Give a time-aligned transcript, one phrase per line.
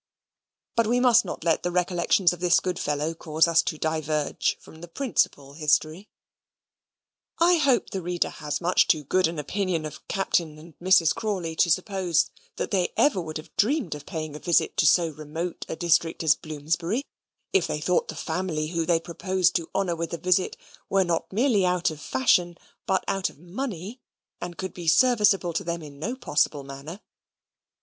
[0.75, 4.57] But we must not let the recollections of this good fellow cause us to diverge
[4.59, 6.09] from the principal history.
[7.37, 11.13] I hope the reader has much too good an opinion of Captain and Mrs.
[11.13, 15.07] Crawley to suppose that they ever would have dreamed of paying a visit to so
[15.09, 17.03] remote a district as Bloomsbury,
[17.53, 20.57] if they thought the family whom they proposed to honour with a visit
[20.89, 22.57] were not merely out of fashion,
[22.87, 24.01] but out of money,
[24.41, 27.01] and could be serviceable to them in no possible manner.